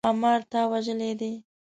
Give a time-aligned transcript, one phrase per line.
[0.05, 1.31] ښامار تا وژلی دی؟